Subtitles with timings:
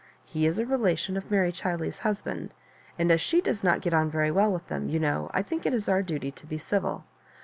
[0.25, 2.55] He is a relation of Mary Chiley's husband,
[2.97, 5.63] and as she does not get on very well with them, you know, I think
[5.63, 7.03] it is our duty to be civil.